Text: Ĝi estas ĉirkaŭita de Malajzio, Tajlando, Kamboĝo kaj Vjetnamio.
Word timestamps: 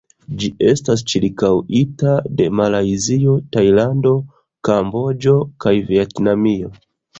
Ĝi 0.43 0.47
estas 0.69 1.03
ĉirkaŭita 1.11 2.15
de 2.39 2.47
Malajzio, 2.61 3.37
Tajlando, 3.57 4.15
Kamboĝo 4.71 5.39
kaj 5.67 5.77
Vjetnamio. 5.93 6.75